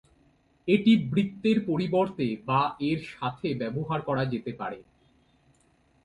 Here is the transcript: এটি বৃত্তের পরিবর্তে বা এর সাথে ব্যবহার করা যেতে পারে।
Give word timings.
এটি 0.67 0.91
বৃত্তের 1.07 1.57
পরিবর্তে 1.65 2.27
বা 2.45 2.61
এর 2.89 2.99
সাথে 3.11 3.47
ব্যবহার 3.61 3.99
করা 4.01 4.23
যেতে 4.25 4.51
পারে। 4.53 4.79